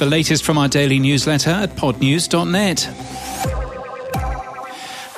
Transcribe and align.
The 0.00 0.06
latest 0.06 0.44
from 0.44 0.56
our 0.56 0.66
daily 0.66 0.98
newsletter 0.98 1.50
at 1.50 1.76
podnews.net. 1.76 3.29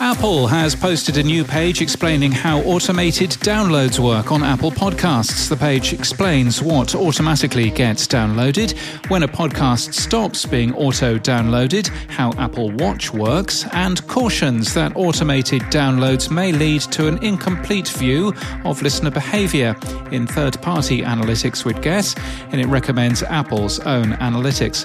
Apple 0.02 0.48
has 0.48 0.74
posted 0.74 1.16
a 1.16 1.22
new 1.22 1.44
page 1.44 1.80
explaining 1.80 2.32
how 2.32 2.58
automated 2.62 3.30
downloads 3.30 4.00
work 4.00 4.32
on 4.32 4.42
Apple 4.42 4.72
Podcasts. 4.72 5.48
The 5.48 5.56
page 5.56 5.92
explains 5.92 6.60
what 6.60 6.96
automatically 6.96 7.70
gets 7.70 8.08
downloaded, 8.08 8.76
when 9.10 9.22
a 9.22 9.28
podcast 9.28 9.94
stops 9.94 10.44
being 10.44 10.74
auto 10.74 11.18
downloaded, 11.18 11.86
how 12.10 12.32
Apple 12.32 12.72
Watch 12.72 13.14
works, 13.14 13.64
and 13.74 14.04
cautions 14.08 14.74
that 14.74 14.96
automated 14.96 15.62
downloads 15.70 16.32
may 16.32 16.50
lead 16.50 16.80
to 16.80 17.06
an 17.06 17.22
incomplete 17.22 17.86
view 17.86 18.34
of 18.64 18.82
listener 18.82 19.12
behavior 19.12 19.76
in 20.10 20.26
third 20.26 20.60
party 20.60 21.02
analytics, 21.02 21.64
we'd 21.64 21.80
guess, 21.80 22.16
and 22.50 22.60
it 22.60 22.66
recommends 22.66 23.22
Apple's 23.22 23.78
own 23.78 24.14
analytics. 24.14 24.84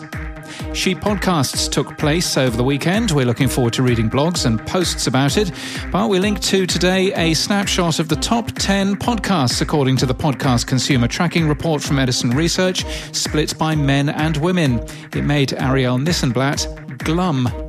She 0.73 0.95
Podcasts 0.95 1.69
took 1.69 1.97
place 1.97 2.37
over 2.37 2.56
the 2.56 2.64
weekend. 2.64 3.11
We're 3.11 3.25
looking 3.25 3.47
forward 3.47 3.74
to 3.74 3.83
reading 3.83 4.10
blogs 4.10 4.46
and 4.46 4.65
posts 4.68 5.07
about 5.07 5.37
it. 5.37 5.51
But 5.92 6.10
we 6.10 6.20
link 6.20 6.39
to 6.42 6.65
today 6.65 7.14
a 7.14 7.33
snapshot 7.33 8.00
of 8.00 8.10
the 8.10 8.15
top 8.15 8.51
10 8.54 8.96
podcasts 8.96 9.61
according 9.61 9.97
to 9.97 10.06
the 10.06 10.15
Podcast 10.15 10.68
Consumer 10.68 11.07
Tracking 11.07 11.47
Report 11.47 11.82
from 11.82 12.00
Edison 12.00 12.32
Research, 12.32 12.86
split 13.14 13.57
by 13.57 13.75
men 13.75 14.10
and 14.10 14.37
women. 14.37 14.86
It 15.14 15.23
made 15.23 15.50
Arielle 15.50 16.04
Nissenblatt 16.04 16.98
glum. 17.00 17.67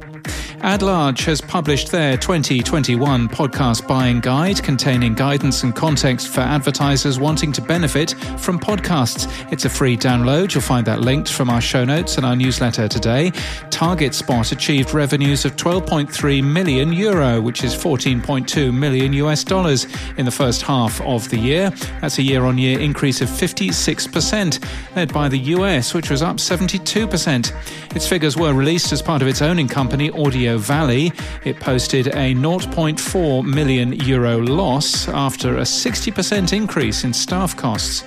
AdLarge 0.63 1.25
has 1.25 1.41
published 1.41 1.93
their 1.93 2.17
2021 2.17 3.29
podcast 3.29 3.87
buying 3.87 4.19
guide 4.19 4.61
containing 4.61 5.15
guidance 5.15 5.63
and 5.63 5.75
context 5.75 6.27
for 6.27 6.41
advertisers 6.41 7.21
wanting 7.21 7.53
to 7.53 7.63
benefit 7.63 8.11
from 8.39 8.59
podcasts. 8.59 9.31
It's 9.53 9.67
a 9.67 9.69
free 9.69 9.97
download. 9.97 10.53
You'll 10.53 10.63
find 10.63 10.85
that 10.89 11.01
linked 11.01 11.33
from 11.33 11.49
our 11.49 11.61
show 11.61 11.85
notes 11.85 12.17
and 12.17 12.27
our 12.27 12.35
newsletter 12.35 12.89
today. 12.89 13.31
TargetSpot 13.71 14.51
achieved 14.51 14.93
revenues 14.95 15.45
of 15.45 15.55
12.3 15.55 16.43
million 16.43 16.93
euro, 16.93 17.41
which 17.41 17.63
is 17.63 17.73
14.2 17.73 18.75
million 18.75 19.13
US 19.13 19.45
dollars 19.45 19.87
in 20.17 20.25
the 20.25 20.33
first 20.33 20.63
half 20.63 21.01
of 21.03 21.31
the 21.31 21.39
year. 21.39 21.71
That's 22.01 22.19
a 22.19 22.23
year 22.23 22.45
on 22.45 22.59
year 22.59 22.81
increase 22.81 23.21
of 23.21 23.29
56%, 23.29 24.97
led 24.97 25.13
by 25.13 25.29
the 25.29 25.39
US, 25.39 25.95
which 25.95 26.11
was 26.11 26.21
up 26.21 26.39
72%. 26.39 27.95
Its 27.95 28.09
figures 28.09 28.37
were 28.37 28.53
released 28.53 28.93
as 28.93 29.01
part 29.01 29.23
of 29.23 29.29
its 29.29 29.41
owning 29.41 29.69
company, 29.69 30.11
Audio 30.11 30.48
Valley. 30.57 31.13
It 31.45 31.61
posted 31.61 32.07
a 32.09 32.35
0.4 32.35 33.45
million 33.45 33.93
euro 33.93 34.39
loss 34.39 35.09
after 35.09 35.59
a 35.59 35.63
60% 35.63 36.53
increase 36.53 37.05
in 37.05 37.13
staff 37.13 37.57
costs. 37.57 38.05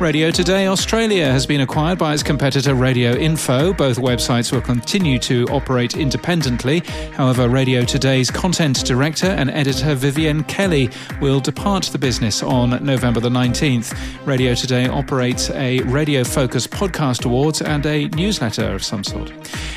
Radio 0.00 0.32
Today 0.32 0.66
Australia 0.66 1.30
has 1.30 1.46
been 1.46 1.60
acquired 1.60 1.98
by 1.98 2.12
its 2.12 2.22
competitor 2.22 2.74
Radio 2.74 3.12
Info. 3.12 3.72
Both 3.72 3.98
websites 3.98 4.50
will 4.50 4.60
continue 4.60 5.20
to 5.20 5.46
operate 5.50 5.96
independently. 5.96 6.80
However, 7.12 7.48
Radio 7.48 7.84
Today's 7.84 8.28
content 8.28 8.84
director 8.84 9.28
and 9.28 9.50
editor 9.50 9.94
Vivienne 9.94 10.42
Kelly 10.44 10.90
will 11.20 11.38
depart 11.38 11.84
the 11.84 11.98
business 11.98 12.42
on 12.42 12.84
November 12.84 13.20
the 13.20 13.28
19th. 13.28 13.96
Radio 14.26 14.54
Today 14.54 14.88
operates 14.88 15.48
a 15.50 15.80
radio 15.82 16.24
focused 16.24 16.70
podcast 16.70 17.24
awards 17.24 17.62
and 17.62 17.86
a 17.86 18.08
newsletter 18.08 18.74
of 18.74 18.82
some 18.82 19.04
sort. 19.04 19.32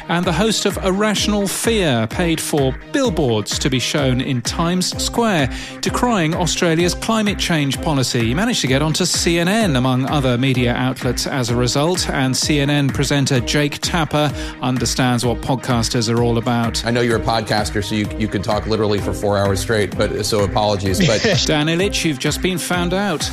And 0.09 0.25
the 0.25 0.33
host 0.33 0.65
of 0.65 0.77
A 0.83 0.91
Rational 0.91 1.47
Fear 1.47 2.07
paid 2.07 2.41
for 2.41 2.75
billboards 2.91 3.59
to 3.59 3.69
be 3.69 3.79
shown 3.79 4.21
in 4.21 4.41
Times 4.41 4.97
Square, 5.01 5.49
decrying 5.81 6.33
Australia's 6.33 6.95
climate 6.95 7.37
change 7.37 7.79
policy. 7.81 8.27
He 8.27 8.33
managed 8.33 8.61
to 8.61 8.67
get 8.67 8.81
onto 8.81 9.03
CNN, 9.03 9.77
among 9.77 10.06
other 10.07 10.37
media 10.37 10.73
outlets 10.73 11.27
as 11.27 11.49
a 11.49 11.55
result. 11.55 12.09
And 12.09 12.33
CNN 12.33 12.93
presenter 12.93 13.39
Jake 13.39 13.79
Tapper 13.79 14.31
understands 14.61 15.25
what 15.25 15.41
podcasters 15.41 16.13
are 16.13 16.21
all 16.21 16.37
about. 16.37 16.85
I 16.85 16.91
know 16.91 17.01
you're 17.01 17.17
a 17.17 17.23
podcaster, 17.23 17.83
so 17.83 17.95
you, 17.95 18.07
you 18.17 18.27
could 18.27 18.43
talk 18.43 18.65
literally 18.67 18.99
for 18.99 19.13
four 19.13 19.37
hours 19.37 19.59
straight, 19.59 19.97
but 19.97 20.25
so 20.25 20.43
apologies. 20.43 21.05
But 21.05 21.21
Dan 21.45 21.67
Ilic, 21.67 22.05
you've 22.05 22.19
just 22.19 22.41
been 22.41 22.57
found 22.57 22.93
out. 22.93 23.29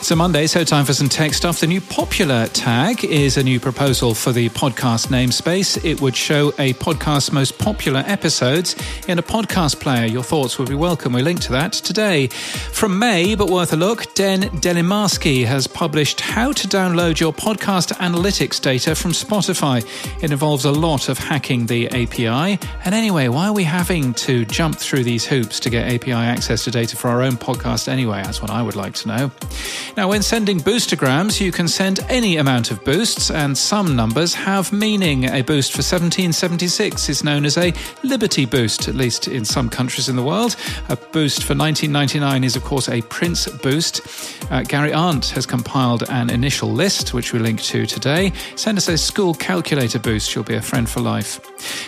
It's 0.00 0.10
a 0.10 0.16
Monday, 0.16 0.46
so 0.46 0.64
time 0.64 0.86
for 0.86 0.94
some 0.94 1.10
tech 1.10 1.34
stuff. 1.34 1.60
The 1.60 1.66
new 1.66 1.82
popular 1.82 2.46
tag 2.46 3.04
is 3.04 3.36
a 3.36 3.42
new 3.42 3.60
proposal 3.60 4.14
for 4.14 4.32
the 4.32 4.48
podcast 4.48 5.08
namespace. 5.08 5.84
It 5.84 6.00
would 6.00 6.16
show 6.16 6.48
a 6.58 6.72
podcast's 6.72 7.32
most 7.32 7.58
popular 7.58 8.02
episodes 8.06 8.76
in 9.08 9.18
a 9.18 9.22
podcast 9.22 9.78
player. 9.78 10.06
Your 10.06 10.22
thoughts 10.22 10.58
would 10.58 10.70
be 10.70 10.74
welcome. 10.74 11.12
We 11.12 11.20
link 11.20 11.40
to 11.42 11.52
that 11.52 11.74
today. 11.74 12.28
From 12.28 12.98
May, 12.98 13.34
but 13.34 13.50
worth 13.50 13.74
a 13.74 13.76
look, 13.76 14.14
Den 14.14 14.44
Delimarski 14.44 15.44
has 15.44 15.66
published 15.66 16.22
how 16.22 16.52
to 16.52 16.66
download 16.66 17.20
your 17.20 17.34
podcast 17.34 17.92
analytics 17.98 18.58
data 18.58 18.94
from 18.94 19.10
Spotify. 19.10 19.84
It 20.24 20.32
involves 20.32 20.64
a 20.64 20.72
lot 20.72 21.10
of 21.10 21.18
hacking 21.18 21.66
the 21.66 21.88
API. 21.88 22.58
And 22.86 22.94
anyway, 22.94 23.28
why 23.28 23.48
are 23.48 23.52
we 23.52 23.64
having 23.64 24.14
to 24.14 24.46
jump 24.46 24.78
through 24.78 25.04
these 25.04 25.26
hoops 25.26 25.60
to 25.60 25.68
get 25.68 25.92
API 25.92 26.12
access 26.12 26.64
to 26.64 26.70
data 26.70 26.96
for 26.96 27.08
our 27.08 27.20
own 27.20 27.32
podcast 27.32 27.86
anyway? 27.86 28.22
That's 28.22 28.40
what 28.40 28.50
I 28.50 28.62
would 28.62 28.76
like 28.76 28.94
to 28.94 29.08
know. 29.08 29.30
Now, 29.96 30.08
when 30.08 30.22
sending 30.22 30.60
boostagrams, 30.60 31.40
you 31.40 31.50
can 31.50 31.66
send 31.66 32.00
any 32.08 32.36
amount 32.36 32.70
of 32.70 32.84
boosts, 32.84 33.30
and 33.30 33.58
some 33.58 33.96
numbers 33.96 34.34
have 34.34 34.72
meaning. 34.72 35.24
A 35.24 35.42
boost 35.42 35.72
for 35.72 35.78
1776 35.78 37.08
is 37.08 37.24
known 37.24 37.44
as 37.44 37.58
a 37.58 37.74
Liberty 38.04 38.46
boost, 38.46 38.86
at 38.88 38.94
least 38.94 39.26
in 39.26 39.44
some 39.44 39.68
countries 39.68 40.08
in 40.08 40.16
the 40.16 40.22
world. 40.22 40.54
A 40.88 40.96
boost 40.96 41.42
for 41.42 41.56
1999 41.56 42.44
is, 42.44 42.54
of 42.56 42.62
course, 42.62 42.88
a 42.88 43.02
Prince 43.02 43.48
boost. 43.48 44.00
Uh, 44.50 44.62
Gary 44.62 44.92
Arndt 44.92 45.30
has 45.30 45.44
compiled 45.44 46.04
an 46.08 46.30
initial 46.30 46.70
list, 46.70 47.12
which 47.12 47.32
we 47.32 47.40
link 47.40 47.60
to 47.62 47.84
today. 47.84 48.32
Send 48.54 48.78
us 48.78 48.88
a 48.88 48.96
school 48.96 49.34
calculator 49.34 49.98
boost, 49.98 50.34
you'll 50.34 50.44
be 50.44 50.54
a 50.54 50.62
friend 50.62 50.88
for 50.88 51.00
life. 51.00 51.40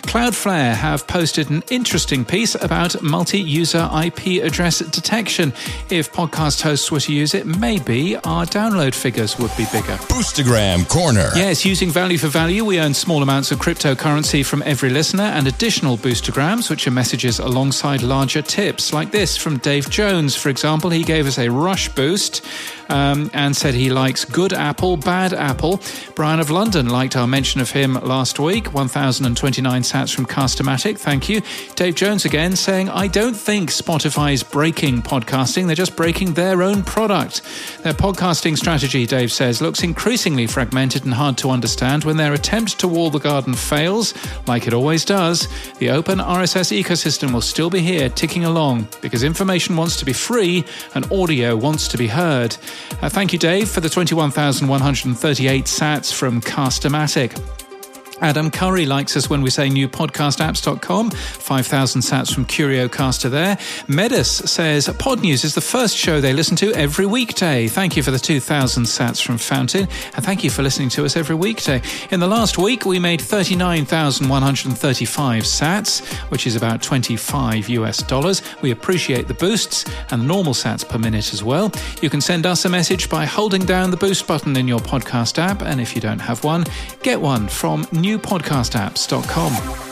Cloudflare 0.03 0.75
have 0.75 1.07
posted 1.07 1.51
an 1.51 1.63
interesting 1.71 2.25
piece 2.25 2.57
about 2.57 3.01
multi 3.01 3.41
user 3.41 3.89
IP 4.05 4.43
address 4.43 4.81
detection. 4.81 5.53
If 5.89 6.13
podcast 6.13 6.63
hosts 6.63 6.91
were 6.91 7.01
to 7.01 7.13
use 7.13 7.35
it, 7.35 7.47
maybe 7.47 7.92
our 7.93 8.47
download 8.47 8.95
figures 8.95 9.39
would 9.39 9.55
be 9.57 9.67
bigger. 9.71 9.97
Boostagram 10.09 10.89
Corner. 10.89 11.29
Yes, 11.35 11.65
using 11.65 11.91
value 11.91 12.17
for 12.17 12.29
value, 12.29 12.65
we 12.65 12.81
earn 12.81 12.95
small 12.95 13.23
amounts 13.23 13.53
of 13.53 13.59
cryptocurrency 13.59 14.45
from 14.45 14.63
every 14.65 14.89
listener 14.89 15.25
and 15.25 15.47
additional 15.47 15.99
boostagrams, 15.99 16.71
which 16.71 16.87
are 16.87 16.91
messages 16.91 17.39
alongside 17.39 18.03
larger 18.03 18.41
tips, 18.41 18.95
like 18.95 19.11
this 19.11 19.37
from 19.37 19.59
Dave 19.59 19.91
Jones, 19.91 20.35
for 20.35 20.49
example. 20.49 20.89
He 20.89 21.05
gave 21.05 21.27
us 21.27 21.39
a 21.39 21.51
rush 21.51 21.91
boost 21.91 22.43
um, 22.89 23.31
and 23.33 23.57
said 23.57 23.75
he 23.75 23.91
likes 23.91 24.25
good 24.25 24.53
apple, 24.53 24.97
bad 24.97 25.33
apple. 25.33 25.81
Brian 26.15 26.41
of 26.41 26.51
London 26.51 26.89
liked 26.89 27.17
our 27.17 27.27
mention 27.27 27.61
of 27.61 27.71
him 27.71 27.95
last 27.95 28.39
week. 28.39 28.73
1,029 28.73 29.83
sats 29.83 30.15
from 30.15 30.27
Castamatic. 30.27 30.99
Thank 30.99 31.29
you. 31.29 31.43
Dave 31.75 31.95
Jones 31.95 32.25
again 32.25 32.57
saying, 32.57 32.89
I 32.89 33.07
don't 33.07 33.35
think 33.35 33.71
Spotify's 33.71 34.43
breaking 34.43 35.03
podcasting. 35.03 35.67
They're 35.67 35.77
just 35.77 35.97
breaking 35.97 36.35
their 36.35 36.63
own 36.63 36.83
product. 36.83 37.43
Their 37.83 37.93
podcasting 37.93 38.57
strategy, 38.57 39.07
Dave 39.07 39.33
says, 39.33 39.61
looks 39.61 39.83
increasingly 39.83 40.47
fragmented 40.47 41.05
and 41.05 41.13
hard 41.13 41.37
to 41.39 41.51
understand. 41.51 42.05
When 42.05 42.17
their 42.17 42.33
attempt 42.33 42.79
to 42.79 42.87
wall 42.87 43.11
the 43.11 43.19
garden 43.19 43.55
fails, 43.55 44.15
like 44.47 44.69
it 44.69 44.73
always 44.73 45.05
does, 45.05 45.49
the 45.79 45.91
open 45.91 46.21
RSS 46.21 46.81
ecosystem 46.81 47.33
will 47.33 47.41
still 47.41 47.71
be 47.71 47.81
here 47.81 48.09
ticking 48.09 48.45
along 48.45 48.87
because 49.01 49.25
information 49.25 49.77
wants 49.77 49.97
to 49.97 50.05
be 50.05 50.13
free 50.13 50.65
and 50.95 51.11
audio 51.11 51.57
wants 51.57 51.89
to 51.89 51.99
be 51.99 52.07
heard. 52.07 52.57
Uh, 53.01 53.09
thank 53.09 53.33
you, 53.33 53.39
Dave, 53.39 53.69
for 53.69 53.81
the 53.81 53.89
21,138 53.89 55.65
sats 55.65 56.13
from 56.15 56.41
Castamatic. 56.41 57.62
Adam 58.23 58.51
Curry 58.51 58.87
likes 58.87 59.15
us 59.17 59.29
when 59.29 59.43
we 59.43 59.51
say 59.51 59.69
newpodcastapps.com. 59.69 61.11
5,000 61.11 62.01
sats 62.01 62.33
from 62.33 62.47
CurioCaster 62.47 63.29
there. 63.29 63.57
Medus 63.89 64.49
says 64.49 64.87
Podnews 64.87 65.45
is 65.45 65.55
the 65.55 65.61
first 65.61 65.97
show 65.97 66.21
they 66.21 66.33
listen 66.33 66.55
to 66.57 66.73
every 66.75 67.05
weekday. 67.05 67.67
Thank 67.67 67.97
you 67.97 68.03
for 68.03 68.13
the 68.13 68.21
2,000 68.21 68.85
sats 68.85 69.21
from 69.21 69.39
Fountain. 69.39 69.89
And 70.15 70.25
thank 70.25 70.45
you 70.45 70.51
for 70.51 70.63
listening 70.63 70.89
to 70.91 71.05
us 71.05 71.17
every 71.17 71.35
weekday. 71.35 71.83
In 72.13 72.21
the 72.21 72.29
last 72.29 72.59
week, 72.59 72.87
we 72.87 73.01
made 73.01 73.21
39,135 73.21 75.43
sats, 75.43 76.07
which 76.31 76.47
is 76.47 76.55
about 76.55 76.81
25 76.81 77.69
US 77.71 78.05
dollars. 78.05 78.41
We 78.63 78.71
appreciate 78.71 79.27
the 79.27 79.35
boosts 79.35 79.85
and 80.13 80.23
the 80.23 80.27
normal 80.27 80.55
sats 80.55 80.89
per 80.89 80.99
minute 80.99 81.33
as 81.33 81.43
well. 81.43 81.73
You 82.01 82.09
can 82.09 82.21
send 82.21 82.47
us 82.47 82.65
a 82.65 82.69
message 82.69 83.11
by 83.11 83.25
holding 83.25 83.65
down 83.65 83.91
the 83.91 83.97
boost 83.97 84.29
button 84.29 84.57
in 84.57 84.69
your 84.69 84.81
podcast 84.81 85.39
app. 85.39 85.63
And 85.63 85.81
if 85.81 85.97
you 85.97 86.01
don't 86.01 86.21
have 86.21 86.45
one, 86.45 86.65
get 87.03 87.21
one 87.21 87.49
from 87.49 87.85
New 87.91 88.12
newpodcastapps.com. 88.13 89.89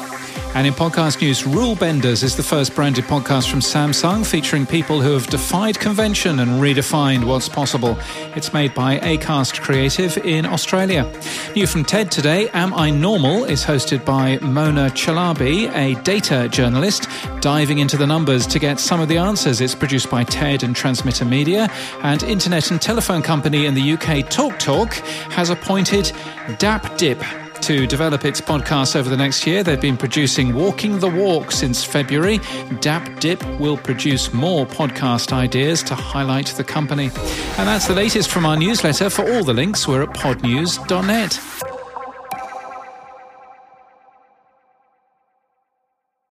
And 0.52 0.66
in 0.66 0.74
podcast 0.74 1.20
news, 1.20 1.46
Rule 1.46 1.76
Benders 1.76 2.24
is 2.24 2.36
the 2.36 2.42
first 2.42 2.74
branded 2.74 3.04
podcast 3.04 3.48
from 3.48 3.60
Samsung 3.60 4.26
featuring 4.26 4.66
people 4.66 5.00
who 5.00 5.12
have 5.12 5.28
defied 5.28 5.78
convention 5.78 6.40
and 6.40 6.60
redefined 6.60 7.24
what's 7.24 7.48
possible. 7.48 7.96
It's 8.34 8.52
made 8.52 8.74
by 8.74 8.98
Acast 8.98 9.60
Creative 9.60 10.18
in 10.18 10.44
Australia. 10.46 11.08
New 11.54 11.68
from 11.68 11.84
TED 11.84 12.10
today, 12.10 12.48
Am 12.48 12.74
I 12.74 12.90
Normal 12.90 13.44
is 13.44 13.64
hosted 13.64 14.04
by 14.04 14.38
Mona 14.40 14.90
Chalabi, 14.90 15.72
a 15.72 16.00
data 16.02 16.48
journalist, 16.50 17.06
diving 17.40 17.78
into 17.78 17.96
the 17.96 18.06
numbers 18.06 18.44
to 18.48 18.58
get 18.58 18.80
some 18.80 19.00
of 19.00 19.06
the 19.06 19.18
answers. 19.18 19.60
It's 19.60 19.76
produced 19.76 20.10
by 20.10 20.24
TED 20.24 20.64
and 20.64 20.74
Transmitter 20.74 21.24
Media, 21.24 21.68
and 22.02 22.24
internet 22.24 22.72
and 22.72 22.82
telephone 22.82 23.22
company 23.22 23.66
in 23.66 23.74
the 23.74 23.92
UK 23.92 24.26
TalkTalk 24.26 24.94
has 25.30 25.48
appointed 25.48 26.10
Dap 26.58 26.98
Dip 26.98 27.22
to 27.70 27.86
develop 27.86 28.24
its 28.24 28.40
podcast 28.40 28.96
over 28.96 29.08
the 29.08 29.16
next 29.16 29.46
year. 29.46 29.62
They've 29.62 29.80
been 29.80 29.96
producing 29.96 30.52
Walking 30.52 30.98
the 30.98 31.08
Walk 31.08 31.52
since 31.52 31.84
February. 31.84 32.40
Dap 32.80 33.20
Dip 33.20 33.40
will 33.60 33.76
produce 33.76 34.34
more 34.34 34.66
podcast 34.66 35.32
ideas 35.32 35.80
to 35.84 35.94
highlight 35.94 36.48
the 36.48 36.64
company. 36.64 37.04
And 37.04 37.68
that's 37.68 37.86
the 37.86 37.94
latest 37.94 38.28
from 38.28 38.44
our 38.44 38.56
newsletter. 38.56 39.08
For 39.08 39.22
all 39.22 39.44
the 39.44 39.54
links, 39.54 39.86
we're 39.86 40.02
at 40.02 40.08
podnews.net. 40.08 41.69